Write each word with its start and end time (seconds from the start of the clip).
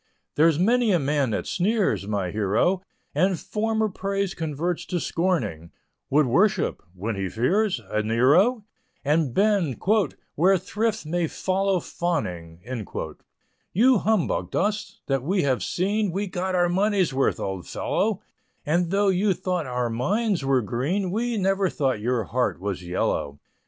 There's 0.33 0.57
many 0.57 0.91
a 0.91 0.97
man 0.97 1.29
that 1.29 1.45
sneers, 1.45 2.07
my 2.07 2.31
hero, 2.31 2.81
And 3.13 3.39
former 3.39 3.87
praise 3.87 4.33
converts 4.33 4.83
to 4.87 4.99
scorning, 4.99 5.69
Would 6.09 6.25
worship 6.25 6.81
when 6.95 7.15
he 7.15 7.29
fears 7.29 7.79
a 7.87 8.01
Nero, 8.01 8.65
And 9.05 9.31
bend 9.31 9.79
"where 10.33 10.57
thrift 10.57 11.05
may 11.05 11.27
follow 11.27 11.79
fawning." 11.79 12.63
You 13.73 13.99
humbugged 13.99 14.55
us 14.55 15.01
that 15.05 15.21
we 15.21 15.43
have 15.43 15.61
seen, 15.61 16.11
We 16.11 16.25
got 16.25 16.55
our 16.55 16.67
money's 16.67 17.13
worth, 17.13 17.39
old 17.39 17.67
fellow, 17.67 18.23
And 18.65 18.89
though 18.89 19.09
you 19.09 19.35
thought 19.35 19.67
our 19.67 19.91
minds 19.91 20.43
were 20.43 20.63
green, 20.63 21.11
We 21.11 21.37
never 21.37 21.69
thought 21.69 21.99
your 22.01 22.23
heart 22.23 22.59
was 22.59 22.81
yellow. 22.83 23.39